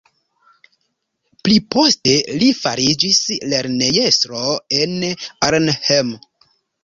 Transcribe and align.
Pliposte 1.47 2.15
li 2.43 2.47
fariĝis 2.61 3.21
lernejestro 3.51 4.41
en 4.81 4.95
Arnhem. 5.51 6.11